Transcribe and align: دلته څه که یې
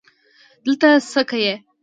دلته 0.63 0.87
څه 1.11 1.21
که 1.29 1.37
یې 1.45 1.53